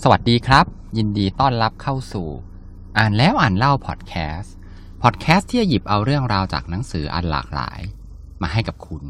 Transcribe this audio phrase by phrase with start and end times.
[0.00, 0.66] สวัสดีครับ
[0.98, 2.28] ยินดีต้อนรับเข้าสู่
[2.98, 4.54] อ่านแล้วอ่านเล่าพอดแคสต์
[5.02, 7.80] พอดแคสต์ที่จะหยิบเอาเรื่องราวจากหนังสืออันหลากหลาย
[8.42, 9.02] มาให้กับคุณ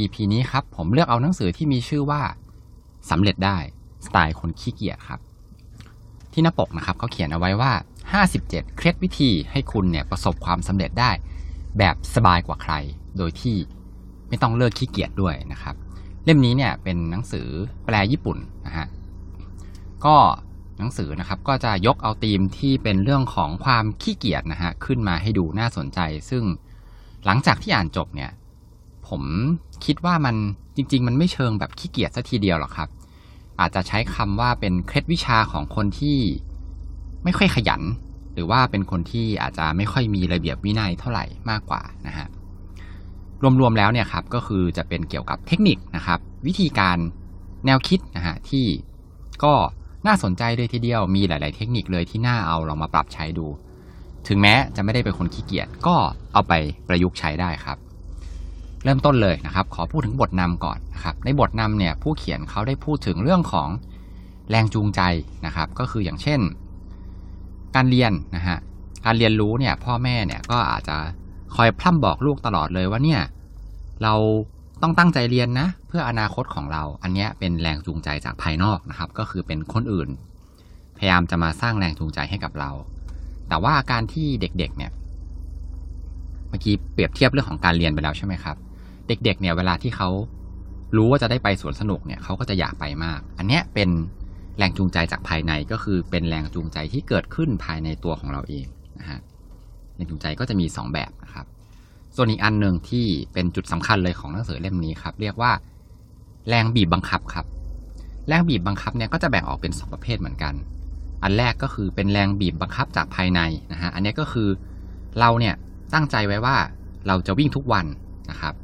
[0.00, 2.22] EP นี้ครับ ผมเลือกเอาหนังสือที่มีชื่อว่า
[3.10, 3.58] สำเร็จได้
[4.06, 5.20] สไตล์คนขี้เกียจครับ
[6.32, 7.72] ที่หน้าปกนะครับเขาเขียนเอาไว้ว่า
[8.24, 11.10] 57 เคล็ดวิธีให้คุณเนี่ยประสบความสำเร็จได้
[11.78, 12.74] แบบสบายกว่าใคร
[13.18, 13.56] โดยที่
[14.28, 15.74] ไม่ต้องเลิกขี้เกียจด้วยนะครับ
[16.24, 17.48] เล่มนี้เนี่ยเป็นหนังสือ
[17.84, 18.86] แปลญี่ปุ่นนะฮะ
[20.06, 20.16] ก็
[20.78, 25.98] หนังสือนะครับก็จะยกเอาธีมที่เป็นเรื่องของความขี้เกียจนะฮะขึ้นมาให้ดูน่าสนใจ
[26.30, 26.44] ซึ่ง
[27.24, 28.30] หลังจากที่อ่านจบเนี่ย
[29.08, 29.22] ผม
[29.84, 30.36] คิดว่ามัน
[30.76, 32.88] จริง ๆ มันไม่เชิงแบบขี้เกียจสัทีเดียวหรอกครับ
[33.60, 36.18] อาจจะใช้คำว่าเป็นเคล็ดวิชาของคนที่
[37.24, 37.82] ไม่ค่อยขยัน
[38.34, 42.26] หรือว่าเป็นคนที่อาจจะไม่ค่อยมีระเบียบวินัยเท่าไหร่มากกว่านะฮะ
[43.60, 46.98] รวมๆแล้วเนี่ยครับก็คือจะเป็นเกี่ยวกับเทคนิคนะครับ วิธีการ
[47.66, 48.66] แนวคิดนะฮะที่
[49.44, 49.54] ก็
[50.06, 53.46] น่าสนใจเลยทีเดียวมีหลาย ๆ เทคนิคเลยที่น่าเอาลองมาปรับใช้ดู
[54.28, 55.96] ถึงแม้จะไม่ได้เป็นคนขี้เกียจก็
[56.32, 56.52] เอาไป
[56.88, 57.78] ประยุกต์ใช้ได้ครับ
[58.84, 63.68] เริ่มต้นเลยนะครับ ขอพูดถึงบทนำก่อนนะครับ ในบทนำเนี่ยผู้เขียนเขาได้พูดถึงเรื่องของ
[64.50, 65.00] แรงจูงใจ
[65.46, 66.40] นะครับ ก็คืออย่างเช่น
[67.74, 68.58] การเรียนนะฮะ
[69.04, 70.96] การเรียนรู้เนี่ยพ่อแม่เนี่ยก็อาจจะ
[71.54, 73.20] คอยพร่ำบอกลูกตลอดเลยว่าเนี่ย
[74.02, 74.14] เรา
[74.82, 80.08] ต้องตั้งใจเรียนนะ เพื่ออนาคตของเรา อันนี้เป็นแรงจูงใจจากภายนอกนะครับ ก็คือเป็นคนอื่น
[80.98, 82.70] พยายามจะมาสร้างแรงจูงใจให้กับเรา
[83.48, 84.90] แต่ว่าการที่เด็กๆ เนี่ย
[86.48, 88.56] เมื่อกี้เปรียบเทียบเรื่องของการเรียนไปแล้วใช่ไหมครับ
[89.08, 90.08] เด็กๆ เนี่ยเวลาที่เขา
[90.96, 93.88] รู้ว่าจะได้ไปสวนสนุกเนี่ยเขาก็จะอยากไปมาก อันนี้เป็น
[94.58, 98.66] แรงจูงใจจากภายในก็คือเป็นแรงจูงใจที่เกิดขึ้นภายในตัวของเราเอง
[98.98, 99.20] นะฮะ
[99.94, 101.46] แรงจูงใจก็จะมี 2 แบบนะครับ
[102.16, 105.52] ส่วนอีกอันหนึ่งที่เป็นจุดสำคัญเลยของหนังสือเล่มนี้ครับ เรียกว่า
[106.48, 107.46] แรงบีบบังคับครับ
[108.28, 110.54] แรงบีบบังคับเนี่ยก็จะแบ่งออกเป็น 2 ประเภทเหมือนกัน
[111.22, 113.40] อันแรกก็คือเป็นแรงบีบบังคับจากภายใน
[113.72, 114.48] นะฮะอันนี้ก็คือ
[115.18, 115.54] เราเนี่ย
[115.94, 116.56] ตั้งใจไว้ว่า
[117.06, 117.86] เราจะวิ่งทุกวัน
[118.30, 118.54] นะครับ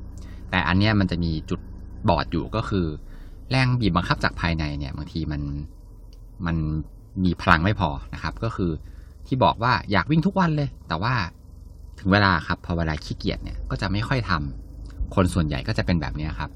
[0.50, 1.60] แต่อันเนี้ยมันจะมีจุด
[2.08, 2.86] บอดอยู่ก็คือ
[3.50, 5.42] แรงบีบบังคับจากภายในเนี่ยบางทีมัน
[6.46, 6.56] มัน
[7.24, 8.70] มีพลังไม่พอนะครับ ก็คือ
[9.26, 11.14] ที่บอกว่าอยากวิ่งทุกวันเลย แต่ว่า
[11.98, 16.50] ถึงเวลาครับพอเวลาขี้เกียจเนี่ยก็จะไม่ค่อยทำคนส่วนใหญ่ก็จะเป็นแบบนี้ครับ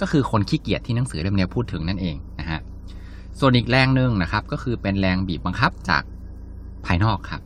[0.00, 2.60] ก็คือคนขี้เกียจที่หนังสือเล่มนี้พูดถึงนั่นเองนะฮะ
[3.40, 6.02] ส่วนอีกแรงหนึ่งนะครับ ก็คือเป็นแรงบีบบังคับจาก
[6.86, 7.40] ภายนอกครับ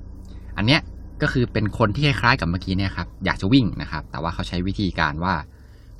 [0.57, 0.81] อันเนี้ย
[1.23, 5.35] ก็คือเป็นคนที่คล้ายๆกับเมื่อกี้เนี่ยครับอยากจะวิ่งนะครับ แต่ว่าเขาใช้วิธีการว่า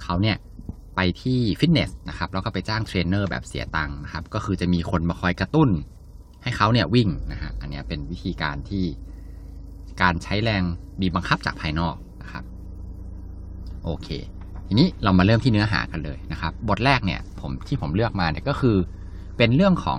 [0.03, 0.37] เขาเนี่ย
[0.97, 5.71] ไปที่ฟิตเนสนะครับแล้วก็ไปจ้างเทรนเนอร์แบบเสียตังค์นะครับ ก็คือจะมีคนมาคอยกระตุ้น
[6.43, 8.85] ให้เขาเนี่ยวิ่งนะฮะอันนี้เป็นวิธีการที่
[10.03, 10.63] การใช้แรง
[11.01, 12.45] บีบบังคับจากภายนอกนะครับ
[13.85, 14.09] โอเค
[14.67, 18.77] ทีนี้เรามาเริ่มที่เนื้อหากันเลยนะครับ บทแรกเนี่ยผมที่ผมเลือกมาเนี่ยก็คือ
[19.37, 19.99] เป็นเรื่องของ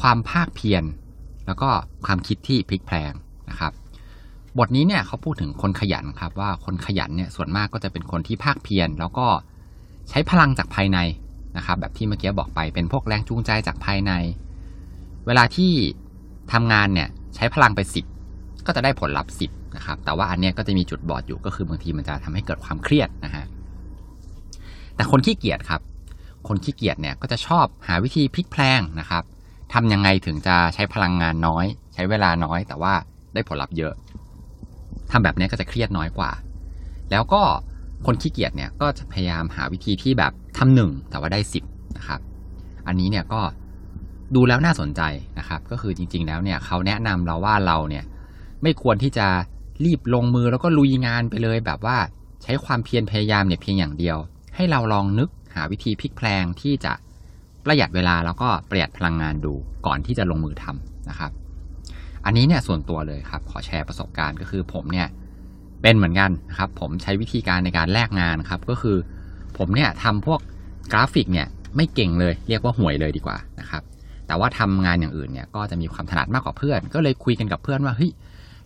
[0.00, 0.84] ความภาคเพียร
[1.46, 1.68] แล้วก็
[2.06, 3.12] ความคิดที่พลิกแพลง
[3.50, 3.72] นะครับ
[4.58, 9.26] บทนี้เนี่ยเขาพูดถึงคนขยันครับว่าคนขยันเนี่ยส่วนมากก็จะเป็นคนที่ภาคเพียรแล้วก็
[10.10, 10.98] ใช้พลังจากภายใน
[11.56, 14.12] นะครับ แบบที่เมื่อกี้บอกไปเป็นพวกแรงจูงใจจากภายใน
[15.26, 15.72] เวลาที่
[16.52, 18.04] ทำงานเนี่ยใช้พลังไปสิบ
[18.66, 23.44] ก็จะได้ผลลัพธ์สิบนะครับ แต่ว่าอันเนี้ยก็จะมีจุดบอดอยู่ก็คือบางทีมันจะทำให้เกิดความเครียดนะฮะ
[24.96, 25.80] แต่คนขี้เกียจครับ
[26.48, 29.22] คนขี้เกียจเนี่ยก็จะชอบหาวิธีพลิกแพลงนะครับ
[29.72, 32.94] ทำยังไงถึงจะใช้พลังงานน้อย ใช้เวลาน้อย แต่ว่า
[33.34, 33.92] ได้ผลลัพธ์เยอะ
[35.10, 36.30] ทำแบบนี้ก็จะเครียดน้อยกว่า
[37.10, 37.42] แล้วก็
[38.06, 41.64] คนขี้เกียจเนี่ยก็จะพยายามหาวิธีที่แบบทำหนึ่งแต่ว่าได้สิบ
[41.96, 42.20] นะครับ
[42.86, 43.40] อันนี้เนี่ยก็
[44.34, 45.02] ดูแล้วน่าสนใจ
[45.38, 48.04] นะครับ ก็คือจริง ๆ แล้วเนี่ยเขาแนะนำเราว่าเราเนี่ย
[48.62, 49.26] ไม่ควรที่จะ
[49.84, 51.98] รีบลงมือแล้วก็ลุยงานไปเลย แบบว่า
[52.42, 54.16] ใช้ความเพียรพยายามเนี่ยเพียงอย่างเดียว
[54.56, 56.92] ให้เราลองนึกหาวิธีพลิกแพลงที่จะ
[57.64, 59.54] ประหยัดเวลาแล้วก็ประหยัดพลังงานดู
[59.86, 61.30] ก่อนที่จะลงมือทำนะครับ
[62.24, 65.08] อันนี้เนี่ยส่วนตัวเลยครับ ขอแชร์ประสบการณ์ก็คือผมเนี่ย
[65.82, 68.96] เป็นเหมือนกันนะครับ ผมใช้วิธีการในการแลกงานครับ ก็คือ
[69.58, 70.40] ผมเนี่ยทำพวก
[70.92, 71.46] กราฟิกเนี่ย
[71.76, 73.82] ไม่เก่งเลยเรียกว่าห่วยเลยดีกว่านะครับ
[74.26, 78.12] แต่ว่าทำงานอย่างอื่นเนี่ยก็จะมีความถนัดมากกว่าเพื่อน ก็เลยคุยกันกับเพื่อนว่าเฮ้ย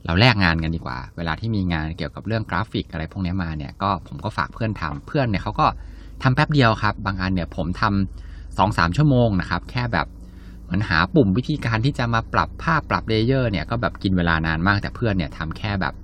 [0.06, 5.66] เราแลกงานกันดีกว่า เวลาที่มีงานเกี่ยวกับเรื่องกราฟิกอะไรพวกนี้มาเนี่ยก็ผมก็ฝากเพื่อนทำเพื่อนเนี่ยเขาก็
[6.22, 10.06] ทำแป๊บเดียวครับ บางอันเนี่ยผมทำสองสามชั่วโมงนะครับ แค่แบบ
[10.62, 15.94] เหมือนหาปุ่มวิธีการที่จะมาปรับภาพปรับเลเยอร์เนี่ยก็แบบกินเวลานานมากแต่เพื่อนเนี่ยทำแค่แบบ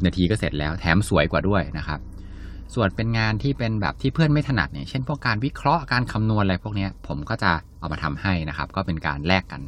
[0.00, 2.00] 20 นาทีก็เสร็จแล้วแถมสวยกว่าด้วยนะครับ
[2.74, 9.60] ส่วนเป็นงานที่เป็นแบบที่เพื่อนไม่ถนัดเนี่ยเช่นพวกการวิเคราะห์การคำนวณอะไรพวกนี้ผมก็จะเอามาทำให้นะครับ ก็เป็นการแลกกัน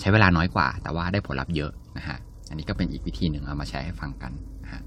[0.00, 2.18] ใช้เวลาน้อยกว่า แต่ว่าได้ผลลัพธ์เยอะนะฮะ
[2.52, 4.32] อันนี้ก็เป็นอีกวิธีหนึ่งเอามาแชร์ให้ฟังกัน
[4.72, 4.82] ฮะ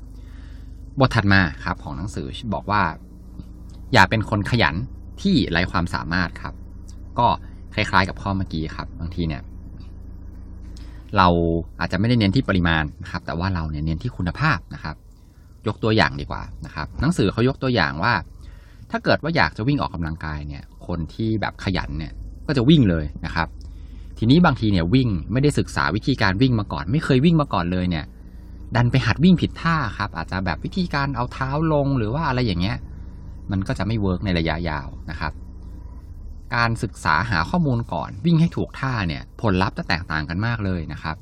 [0.99, 2.81] บทถัดมาครับของหนังสือบอกว่า
[3.93, 4.75] อย่าเป็นคนขยัน
[5.21, 6.53] ที่ไร้ความสามารถครับ
[7.19, 7.27] ก็
[7.75, 9.41] คล้ายๆกับข้อเมื่อกี้ครับ บางทีเนี่ย
[11.17, 11.27] เรา
[11.79, 14.95] อาจจะไม่ได้เน้นที่ปริมาณนะครับ แต่ว่าเราเนี่ยเน้นที่คุณภาพนะครับ
[15.67, 18.13] ยกตัวอย่างดีกว่านะครับ หนังสือเขายกตัวอย่างว่า
[18.91, 22.13] ถ้าเกิดว่าอยากจะวิ่งออกกำลังกายเนี่ย คนที่แบบขยันเนี่ย
[22.47, 23.47] ก็จะวิ่งเลยนะครับ
[24.17, 28.05] ทีนี้บางทีเนี่ยวิ่งไม่ได้ศึกษาวิธีการวิ่งมาก่อน ไม่เคยวิ่งมาก่อนเลยเนี่ย
[28.75, 32.77] ดันไปหัดวิ่งผิดท่าครับ อาจจะแบบวิธีการเอาเท้าลงหรือว่าอะไรอย่างเงี้ย
[33.51, 35.33] มันก็จะไม่ work ในระยะยาวนะครับ
[36.55, 41.15] การศึกษาหาข้อมูลก่อน วิ่งให้ถูกท่าเนี่ย ผลลัพธ์จะแตกต่างกันมากเลยนะครับ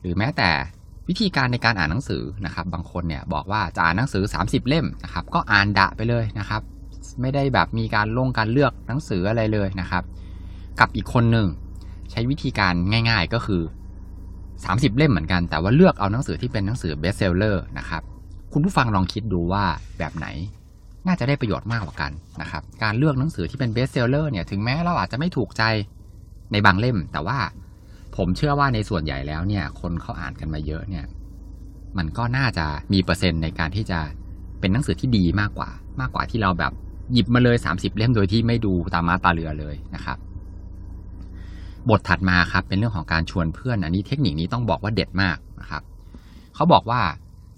[0.00, 0.50] หรือแม้แต่
[1.08, 6.62] วิธีการในการอ่านหนังสือนะครับ บางคนเนี่ยบอกว่าจะอ่านหนังสือ 30 เล่มนะครับ ก็อ่านดะไปเลยนะครับ
[7.20, 10.02] ไม่ได้แบบมีการลงการเลือกหนังสืออะไรเลยนะครับ
[10.80, 11.48] กับอีกคนหนึ่ง
[12.10, 12.74] ใช้วิธีการ
[13.10, 13.62] ง่าย ๆก็คือ
[14.34, 18.02] 30 เล่มเหมือนกัน แต่ว่าเลือกเอาหนังสือที่เป็นหนังสือ best seller นะครับ
[18.52, 19.64] คุณผู้ฟังลองคิดดูว่า
[19.98, 20.26] แบบไหน
[21.06, 25.62] น่าจะได้ประโยชน์มากกว่ากันนะครับ การเลือกหนังสือที่เป็น best seller เนี่ยถึงแม้เราอาจจะไม่ถูกใจ
[26.52, 27.38] ในบางเล่ม แต่ว่า
[28.16, 31.06] ผมเชื่อว่าในส่วนใหญ่แล้วเนี่ย คนเขาอ่านกันมาเยอะเนี่ย
[31.98, 34.00] มันก็น่าจะมีเปอร์เซ็นต์ในการที่จะ
[34.60, 35.70] เป็นหนังสือที่ดีมากกว่า
[36.00, 36.72] มากกว่าที่เราแบบ
[37.12, 40.18] หยิบมาเลย 30 เล่มโดยที่ไม่ดูตามมาตาเรือเลยนะครับ
[41.88, 45.82] บทถัดมาครับเป็นเรื่องของการชวนเพื่อน อันนี้เทคนิคนี้ต้องบอกว่าเด็ดมากนะครับ
[46.54, 47.00] เขาบอกว่า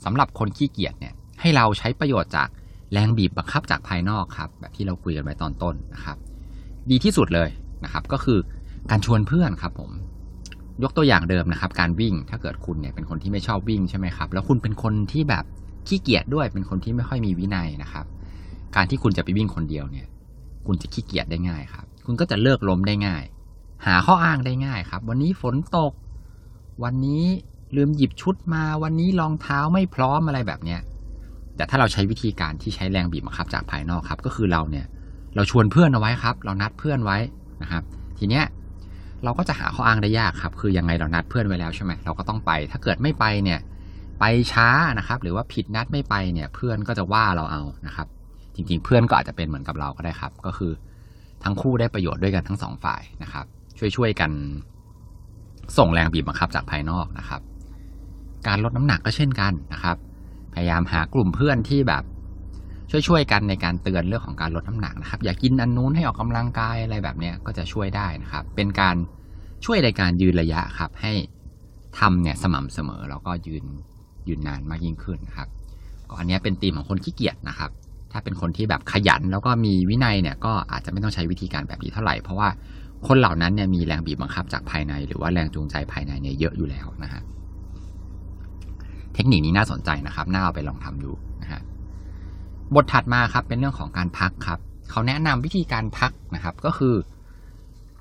[0.04, 2.48] สำหรับคนขี้เกียจเนี่ยให้เราใช้ประโยชน์จาก
[2.92, 6.16] แรงบีบบังคับจากภายนอกครับแบบที่เราคุยกันไปตอนต้นนะครับ
[6.90, 7.48] ดีที่สุดเลย
[7.84, 8.38] นะครับก็คือ
[8.90, 9.90] การชวนเพื่อนครับผม
[10.82, 15.44] ยกตัวอย่างเดิมนะครับ การวิ่งถ้าเกิดคุณเนี่ยเป็นคนที่ไม่ชอบวิ่งใช่ไหมครับ แล้วคุณเป็นคนที่แบบ
[15.88, 18.04] ขี้เกียจด้วยเป็นคนที่ไม่ค่อยมีวินัยนะครับ
[18.76, 20.06] การที่คุณจะไปวิ่งคนเดียวเนี่ย
[20.66, 23.22] คุณจะขี้เกียจได้ง่ายครับ คุณก็จะเลิกล้มได้ง่าย
[23.86, 25.92] หาข้ออ้างได้ง่ายครับ วันนี้ฝนตก
[26.84, 27.24] วันนี้
[27.76, 30.80] ลืมหยิบชุดมา วันนี้รองเท้าไม่พร้อมอะไรแบบเนี้ย
[31.56, 34.86] แต่ถ้าเราใช้วิธีการที่ใช้แรงบีบบังคับจากภายนอกครับ ก็คือเราเนี่ย
[35.34, 37.18] เราชวนเพื่อนเอาไว้ครับ เรานัดเพื่อนไว้
[37.62, 37.82] นะครับ
[38.18, 38.44] ทีเนี้ย
[39.24, 43.60] เราก็จะหาข้ออ้างได้ยากครับ คือยังไงเรานัดเพื่อนไว้แล้วใช่ไหมเราก็ต้องไป ถ้าเกิดไม่ไปเนี่ย
[44.20, 44.68] ไปช้า
[44.98, 48.06] นะครับ หรือว่าผิดนัดไม่ไปเนี่ย เพื่อนก็จะว่าเราเอานะครับ
[48.54, 50.72] จริงๆ เพื่อนก็อาจจะเป็นเหมือนกับเราก็ได้ครับ ก็คือ
[51.44, 53.46] ทั้งคู่ได้ประโยชน์ด้วยกันทั้งสองฝ่ายนะครับ
[53.96, 54.30] ช่วยๆกัน
[55.78, 57.40] ส่งแรงบีบบังคับจากภายนอกนะครับ
[58.46, 59.96] การลดน้ำหนักก็เช่นกันนะครับ
[60.54, 62.04] พยายามหากลุ่มเพื่อนที่แบบ
[62.90, 68.96] ช่วยๆกันในการเตือนเรื่องของการลดน้ำหนักนะครับ อย่ากินอันนู้นให้ออกกำลังกายอะไรแบบเนี้ยก็จะช่วยได้นะครับ เป็นการ
[69.64, 71.12] ช่วยในการยืนระยะครับ ให้
[71.98, 73.64] ทำเนี่ยสม่ำเสมอแล้วก็ยืน
[74.28, 75.48] ยืนนานมากยิ่งขึ้นนะครับ
[76.08, 77.70] ก็อันนี้เป็นธีมของคนขี้เกียจนะครับ
[78.12, 82.48] ถ้าเป็นคนที่แบบขยันแล้วก็มีวินัยเนี่ยก็อาจจะไม่ต้องใช้วิธีการแบบนี้เท่าไหร่เพราะว่า
[83.08, 87.22] คนเหล่านั้นเนี่ยมีแรงบีบบังคับจากภายใน หรือว่าแรงจูงใจภายในเนี่ยเยอะอยู่แล้วนะฮะ
[89.14, 91.12] เทคนิคนี้น่าสนใจนะครับ น่าเอาไปลองทำดู
[91.42, 91.60] นะฮะ
[92.74, 94.58] บทถัดมาครับเป็นเรื่องของการพักครับ
[94.90, 96.94] เขาแนะนำวิธีการพักนะครับ ก็คือ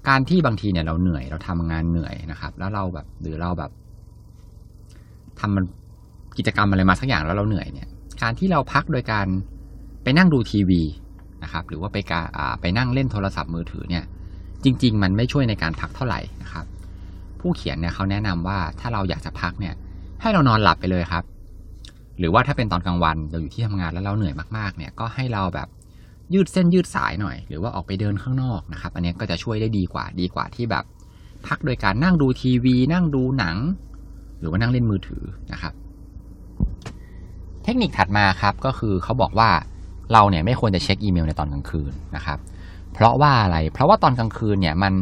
[0.09, 3.71] การที่บางทีเนี่ยเราเหนื่อยเราทำงานเหนื่อยนะครับ แล้วเราแบบหรือเราแบบ
[5.39, 5.65] ทำมัน
[6.37, 7.87] กิจกรรมอะไรมาสักอย่างแล้วเราเหนื่อยเนี่ย
[8.21, 9.27] การที่เราพักโดยการ
[10.03, 10.81] ไปนั่งดูทีวี
[11.43, 12.21] นะครับ หรือว่าไปกา
[12.61, 14.03] ไปนั่งเล่นโทรศัพท์มือถือเนี่ย
[14.63, 16.65] จริง ๆ มันไม่ช่วยในการพักเท่าไหร่นะครับ
[17.39, 19.73] ผู้เขียนเนี่ยเขาแนะนำว่าถ้าเราอยากจะพักเนี่ย
[20.21, 21.23] ให้เรานอนหลับไปเลยครับ
[22.19, 25.67] หรือว่าถ้าเป็นตอนกลางวันเราอยู่ที่ทำงานแล้วเราเหนื่อยมากๆ เนี่ยก็ให้เราแบบ
[26.33, 30.83] ยืดเส้นยืดสายหน่อย หรือว่าออกไปเดินข้างนอกนะครับ อันนี้ก็จะช่วยได้ดีกว่าดีกว่าที่แบบ
[31.47, 33.57] พักโดยการนั่งดูทีวี นั่งดูหนัง
[34.39, 35.73] หรือว่านั่งเล่นมือถือนะครับ
[37.63, 39.49] เทคนิคถัดมาครับก็คือเขาบอกว่า
[40.13, 42.37] เราเนี่ยไม่ควรจะเช็คอีเมลในตอนกลางคืนนะครับ
[42.93, 44.93] เพราะว่าอะไร เพราะว่าตอนกลางคืนเนี่ยมัน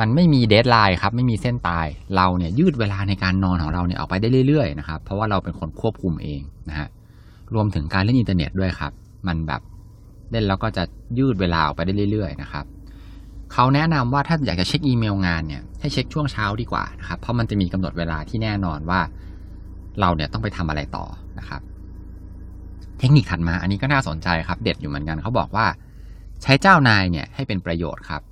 [0.00, 6.88] มันไม่มี deadline ครับ ไม่มีเส้นตาย เราเนี่ยยืดเวลาในการนอนของเราเนี่ยออกไปได้เรื่อยๆนะครับ เพราะว่าเราเป็นคนควบคุมเองนะฮะ
[7.54, 8.92] รวมถึงการเล่นอินเทอร์เน็ตด้วยครับ
[9.26, 9.60] มันแบบ
[10.30, 10.82] เล่นแล้วก็จะ
[11.18, 12.64] ยืดเวลาออกไปได้เรื่อยๆนะครับ
[13.52, 19.00] เขาแนะนำว่าถ้าอยากจะเช็คอีเมลงานเนี่ยให้เช็คช่วงเช้าดีกว่านะครับ เพราะมันจะมีกำหนดเวลาที่แน่นอนว่า
[20.00, 21.06] เราเนี่ยต้องไปทำอะไรต่อ
[21.38, 21.60] นะครับ
[22.98, 25.66] เทคนิคถัดมา อันนี้ก็น่าสนใจครับ เด็ดอยู่เหมือนกันเขาบอกว่า
[26.42, 28.22] ใช้เจ้านายเนี่ยให้เป็นประโยชน์ครับ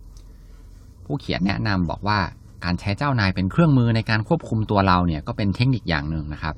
[1.05, 2.19] ผู้เขียนแนะนำบอกว่า
[2.65, 6.55] การใช้เจ้านายเป็นเครื่องมือในการควบคุมตัวเราเนี่ยก็เป็นเทคนิคอย่างหนึ่งนะครับ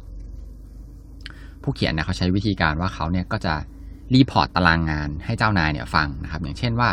[1.63, 3.55] ผู้เขียนเนี่ยเขาใช้วิธีการว่าเขาเนี่ยก็จะ
[4.15, 6.91] report ตารางงานให้เจ้านายเนี่ยฟังนะครับ อย่างเช่นว่า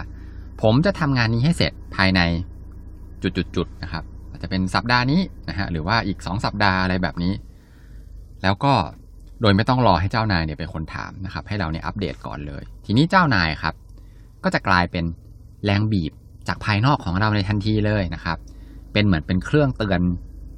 [0.62, 2.22] ผมจะทำงานนี้ให้เสร็จภายใน
[3.24, 7.34] จุดๆนะครับอาจจะเป็นสัปดาห์นี้นะฮะหรือว่าอีกสองสัปดาห์อะไรแบบนี้
[8.44, 8.74] แล้วก็
[9.42, 13.74] โดยไม่ต้องรอให้เจ้านายเนี่ยเป็นคนถามนะครับ ให้เราเนี่ยอัปเดตก่อนเลย ทีนี้เจ้านายครับ
[14.44, 15.06] ก็จะกลายเป็น
[15.66, 16.12] แรงบีบ
[16.48, 18.38] จากภายนอกของเราในทันทีเลยนะครับ
[18.94, 20.02] เป็นเหมือนเป็นเครื่องเตือน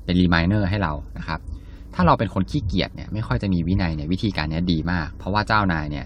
[0.05, 1.39] เป็นรีมายเนอร์ให้เรานะครับ
[1.93, 6.05] ถ้าเราเป็นคนขี้เกียจเนี่ยไม่ค่อยจะมีวินัยเนี่ยวิธีการนี้ดีมาก เพราะว่าเจ้านายเนี่ย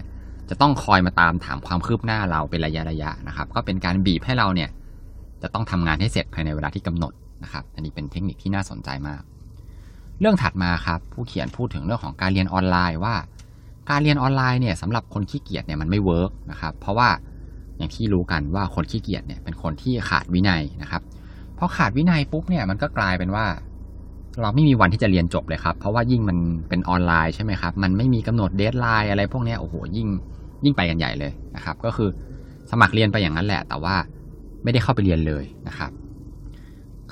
[0.50, 4.70] จะต้องคอยมาตามถามความคืบหน้าเราเป็นระยะระยะนะครับ ก็เป็นการบีบให้เราเนี่ย
[5.42, 7.12] จะต้องทำงานให้เสร็จภายในเวลาที่กำหนด
[7.44, 9.22] นะครับ อันนี้เป็นเทคนิคที่น่าสนใจมาก
[10.20, 13.14] เรื่องถัดมาครับ ผู้เขียนพูดถึงเรื่องของการเรียนออนไลน์ว่า
[13.90, 17.08] การเรียนออนไลน์เนี่ยสำหรับคนขี้เกียจเนี่ยมันไม่ work นะครับ เพราะว่า
[17.80, 21.02] อย่างที่รู้กันว่าคนขี้เกียจเนี่ยเป็นคนที่ขาดวินัยนะครับ
[21.58, 23.46] พอขาดวินัยปุ๊บเนี่ยมันก็กลายเป็นว่า
[24.40, 30.08] เราไม่มีวันที่จะเรียนจบเลยครับ เพราะว่ายิ่งมันเป็นออนไลน์ใช่ไหมครับ มันไม่มีกำหนด deadline อะไรพวกนี้โอ้โหยิ่ง
[30.64, 32.08] ยิ่งไปกันใหญ่เลยนะครับ ก็คือ
[32.70, 33.94] สมัครเรียนไปอย่างนั้นแหละ แต่ว่า
[34.62, 35.90] ไม่ได้เข้าไปเรียนเลยนะครับ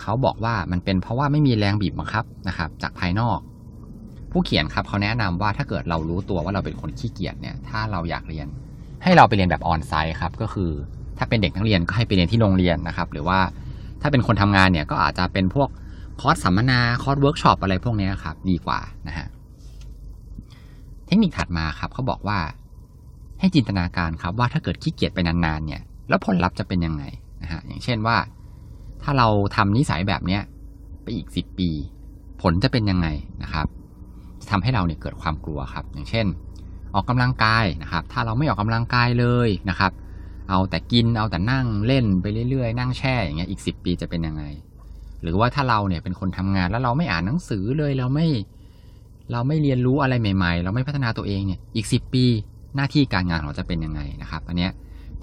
[0.00, 3.38] เขาบอกว่ามันเป็นเพราะว่าไม่มีแรงบีบบังคับนะครับ จากภายนอก
[4.32, 8.46] ผู้เขียนครับเขาแนะนำว่าถ้าเกิดเรารู้ตัวว่าเราเป็นคนขี้เกียจเนี่ย ถ้าเราอยากเรียน
[9.02, 10.70] ให้เราไปเรียนแบบ onsite ครับก็คือ
[11.18, 13.38] ถ้าเป็นเด็กนักเรียนก็ให้ไปเรียนที่โรงเรียนนะครับ หรือว่า
[14.00, 15.68] ถ้าเป็นคนทำงานเนี่ยก็อาจจะเป็นพวก
[16.20, 19.26] คอร์สสัมมนาคอร์สเวิร์กช็อปอะไรพวกนี้ครับดีกว่านะฮะ
[21.06, 22.38] เทคนิคถัดมาครับเขาบอกว่า
[23.40, 27.04] ให้จินตนาการครับว่าถ้าเกิดขี้เกียจไปนานๆเนี่ยแล้วผลลัพธ์จะเป็นยังไง
[27.42, 28.16] นะฮะอย่างเช่นว่า
[29.02, 30.42] ถ้าเราทำนิสัยแบบเนี้ย
[31.02, 31.70] ไปอีกสิบปี
[32.42, 33.06] ผลจะเป็นยังไง
[33.42, 33.66] นะครับ
[34.40, 36.26] จะทำให้เราเนี่ยเกิดความกลัวครับ อย่างเช่น
[36.94, 39.92] ออกกำลังกายนะครับ ถ้าเราไม่ออกกำลังกายเลยนะครับ
[40.48, 44.44] เอาแต่กินเอาแต่นั่งเล่นไปเรื่อยๆ นั่งแช่อย่างเงี้ยอีกสิบปีจะเป็นยังไง
[45.22, 48.26] หรือว่าถ้าเราเนี่ยเป็นคนทำงานแล้วเราไม่อ่านหนังสือเลยเราไม่
[49.32, 52.24] เราไม่เรียนรู้อะไรใหม่ ๆ เราไม่พัฒนาตัวเองเนี่ยอีกสิบปี
[52.76, 54.72] หน้าที่การงานของเราจะเป็นยังไงนะครับ อันเนี้ย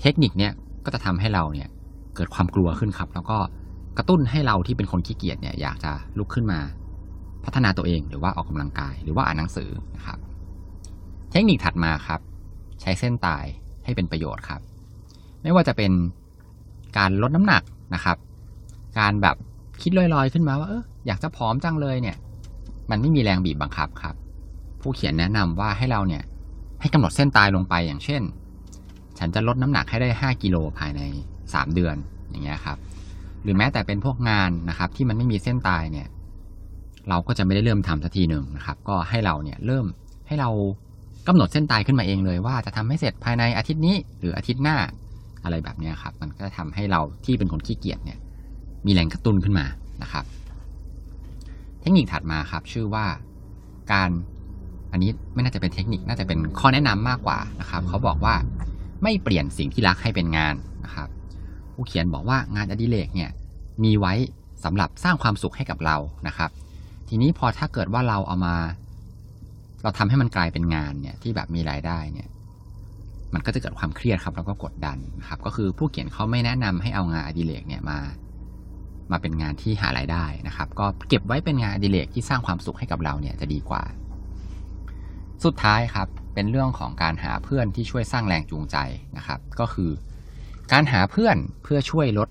[0.01, 0.51] เทคนิคเนี้ย
[0.86, 1.69] ก็จะทำให้เราเนี่ย
[2.15, 3.38] เกิดความกลัวขึ้นครับ แล้วก็
[3.98, 6.60] กระตุ้นให้เราที่เป็นคนขี้เกียจเนี่ยอยากจะลุกขึ้นมา
[7.45, 10.17] พัฒนาตัวเองหรือว่าออกกำลังกายหรือว่าอ่านหนังสือนะครับ
[11.38, 12.20] ทคนิคถัดมาครับ
[12.82, 13.46] ใช้เส้นตาย
[13.86, 14.62] ให้เป็นประโยชน์ครับ
[15.44, 15.92] ไม่ว่าจะเป็น
[16.98, 17.63] การลดน้ำหนัก
[17.94, 18.18] นะครับ
[19.00, 19.36] การแบบ
[19.82, 22.18] คิดลอยๆขึ้นมาว่าเอออยากจะผอมจังเลยเนี่ย
[22.89, 24.15] มันไม่มีแรงบีบบังคับครับ
[24.82, 26.24] ผู้เขียนแนะนำว่าให้เราเนี่ย
[26.82, 28.22] ให้กำหนดเส้นตายลงไปอย่างเช่น
[29.20, 31.01] ฉันจะลดน้ำหนักให้ได้ 5 กิโลภายใน
[31.39, 31.96] 3 เดือน
[32.30, 32.77] อย่างเงี้ยครับ
[33.44, 36.08] หรือแม้แต่เป็นพวกงานนะครับ ที่มันไม่มีเส้นตายเนี่ย
[37.10, 39.86] เราก็จะไม่ได้เริ่มทำสักทีหนึ่งนะครับ ก็ให้เราเนี่ยเริ่ม
[40.27, 40.50] ให้เรา
[41.27, 44.77] กำหนดเส้นตายขึ้นมาเองเลยว่าจะทำให้เสร็จภายในอาทิตย์นี้ หรืออาทิตย์หน้า
[45.44, 48.20] อะไรแบบนี้ครับ มันก็จะทำให้เราที่เป็นคนขี้เกียจเนี่ย
[48.86, 49.65] มีแรงกระตุ้นขึ้นมา
[50.03, 50.25] นะครับ
[51.82, 53.05] เทคนิคถัดมาครับ ชื่อว่า
[53.91, 54.10] การ
[54.91, 58.36] อันนี้ไม่น่าจะเป็นเทคนิคน่าจะเป็นข้อแนะนำมากกว่านะครับ เขาบอกว่า
[59.03, 60.55] ไม่เปลี่ยนสิ่งที่รักให้เป็นงาน
[60.86, 61.08] นะครับ
[61.74, 63.29] ผู้เขียนบอกว่างานอดิเรกเนี่ย
[63.84, 64.13] มีไว้
[64.63, 66.50] สำหรับสร้างความสุขให้กับเรานะครับ
[67.10, 68.55] ทีนี้พอถ้าเกิดว่าเราเอามา
[69.86, 72.27] เราทำให้มันกลายเป็นงานเนี่ยที่แบบมีรายได้เนี่ย
[73.34, 78.00] มันก็จะเกิดความเครียดครับ แล้วก็กดดันครับ ก็คือผู้เขียนเขาไม่แนะนำให้เอางานอดิเรกเนี่ยมา
[79.12, 83.84] มาเป็นงานที่หารายได้นะครับ ก็เก็บไว้เป็นงานอดิเรกที่สร้างความสุขให้กับเราเนี่ยจะดีกว่า
[85.44, 88.77] สุดท้ายครับ เป็นเรื่องของการหาเพื่อนที่ช่วยสร้างแรงจูงใจ
[89.18, 89.92] นะครับ ก็คือ
[90.72, 92.30] การหาเพื่อนเพื่อช่วยลด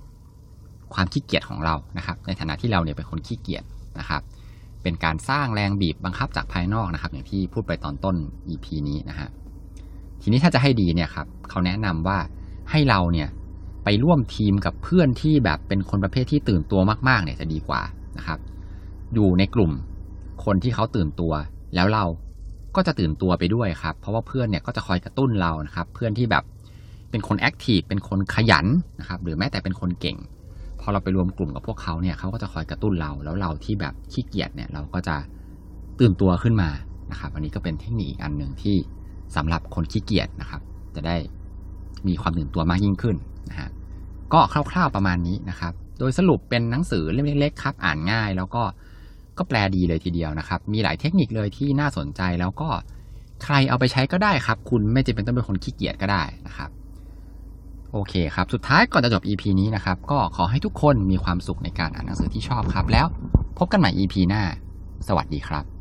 [0.94, 3.64] ความขี้เกียจของเรานะครับ ในฐานะที่เราเนี่ยเป็นคนขี้เกียจ
[3.98, 4.22] นะครับ
[4.84, 8.16] เป็นการสร้างแรงบีบบังคับจากภายนอกนะครับ อย่างที่พูดไปตอนต้น
[8.48, 9.28] EP นี้นะฮะ
[10.22, 12.18] ทีนี้ถ้าจะให้ดีเนี่ยครับเขาแนะนำว่า
[12.70, 13.28] ให้เราเนี่ย
[13.84, 17.80] ไปร่วมทีมกับเพื่อนที่แบบเป็นคนประเภทที่ตื่นตัวมากๆเนี่ยจะดีกว่า
[18.18, 18.38] นะครับ
[19.14, 19.72] อยู่ในกลุ่ม
[20.44, 21.32] คนที่เขาตื่นตัว
[21.74, 22.04] แล้วเรา
[22.76, 26.44] ก็จะตื่นตัวไปด้วยครับ เพราะว่าเพื่อนเนี่ยก็จะคอยกระตุ้นเรานะครับ เพื่อนที่แบบ
[27.10, 28.66] เป็นคนแอคทีฟเป็นคนขยัน
[29.00, 30.16] นะครับ หรือแม้แต่เป็นคนเก่ง
[30.84, 35.16] พอเราไปรวมกลุ่มกับพวกเขาเนี่ยเขาก็จะคอยกระตุ้นเรา แล้วเราที่แบบขี้เกียจเนี่ยเราก็จะ
[36.00, 36.70] ตื่นตัวขึ้นมา
[37.10, 38.76] นะครับ อันนี้ก็เป็นเทคนิคอีกอันหนึ่งที่
[39.36, 40.60] สำหรับคนขี้เกียจนะครับ
[40.94, 41.16] จะได้
[42.08, 43.16] มีความตื่นตัวมากยิ่งขึ้น
[43.50, 43.70] นะฮะ
[44.32, 48.62] ก็คร่าวๆประมาณนี้นะครับ โดยสรุปเป็นหนังสือเล่มเล็กๆครับ อ่านง่าย แล้วก็
[49.38, 52.68] ก็แปลดีเลยทีเดียวนะครับ มีหลายเทคนิคเลยที่น่าสนใจแล้วก็
[53.44, 56.70] ใครเอาไปใช้ก็ได้ครับ คุณไม่จำเป็นต้องเป็นคนขี้เกียจก็ได้นะครับ
[57.94, 63.06] โอเคครับ สุดท้ายก่อนจะจบ EP นี้นะครับ ก็ขอให้ทุกคนมีความสุขในการอ่านหนังสือที่ชอบครับ แล้ว
[63.58, 64.42] พบกันใหม่ EP หน้า
[65.08, 65.73] สวัสดีครับ